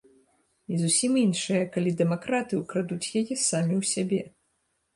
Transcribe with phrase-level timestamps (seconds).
[0.71, 4.21] І зусім іншая, калі дэмакраты ўкрадуць яе самі ў сябе.